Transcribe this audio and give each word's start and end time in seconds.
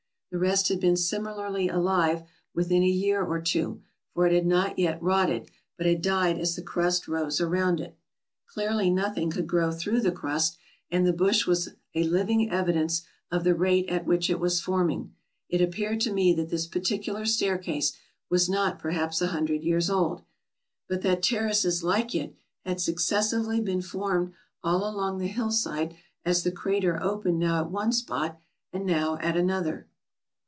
The 0.33 0.37
rest 0.37 0.69
had 0.69 0.79
been 0.79 0.95
sim 0.95 1.25
ilarly 1.25 1.69
alive 1.69 2.23
within 2.53 2.83
a 2.83 2.87
year 2.87 3.21
or 3.21 3.41
two, 3.41 3.81
for 4.13 4.25
it 4.25 4.31
had 4.33 4.45
not 4.45 4.79
yet 4.79 5.03
rotted, 5.03 5.51
but 5.75 5.85
had 5.85 6.01
died 6.01 6.37
as 6.39 6.55
the 6.55 6.61
crust 6.61 7.05
rose 7.05 7.41
around 7.41 7.81
it. 7.81 7.97
Clearly 8.47 8.89
nothing 8.89 9.29
could 9.29 9.45
grow 9.45 9.73
through 9.73 9.99
the 9.99 10.09
crust, 10.13 10.57
and 10.89 11.05
the 11.05 11.11
bush 11.11 11.45
was 11.45 11.71
a 11.93 12.05
living 12.05 12.49
evidence 12.49 13.01
of 13.29 13.43
the 13.43 13.53
rate 13.53 13.89
at 13.89 14.05
which 14.05 14.29
it 14.29 14.39
was 14.39 14.61
forming. 14.61 15.13
It 15.49 15.59
appeared 15.59 15.99
to 15.99 16.13
me 16.13 16.31
that 16.35 16.47
this 16.49 16.65
particular 16.65 17.25
staircase 17.25 17.91
was 18.29 18.47
not 18.47 18.79
perhaps 18.79 19.21
a 19.21 19.27
hun 19.27 19.43
dred 19.43 19.63
years 19.65 19.89
old, 19.89 20.21
but 20.87 21.01
that 21.01 21.23
terraces 21.23 21.83
like 21.83 22.15
it 22.15 22.37
had 22.63 22.79
successively 22.79 23.59
been 23.59 23.81
formed 23.81 24.31
all 24.63 24.87
along 24.89 25.17
the 25.17 25.27
hillside 25.27 25.93
as 26.23 26.43
the 26.45 26.53
crater 26.53 27.03
opened 27.03 27.37
now 27.39 27.59
at 27.65 27.69
one 27.69 27.91
spot 27.91 28.39
and 28.71 28.85
now 28.85 29.17
at 29.17 29.35
another. 29.35 29.87